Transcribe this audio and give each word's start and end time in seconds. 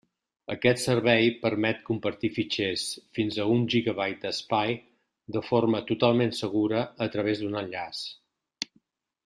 Aquest 0.53 0.79
servei 0.83 1.27
permet 1.43 1.83
compartir 1.89 2.31
fitxers 2.37 2.85
fins 3.17 3.37
a 3.43 3.45
un 3.57 3.67
gigabyte 3.75 4.23
d'espai 4.25 4.73
de 5.37 5.45
forma 5.51 5.83
totalment 5.93 6.37
segura 6.43 6.83
a 7.07 7.09
través 7.17 7.45
d'un 7.45 7.61
enllaç. 7.63 8.05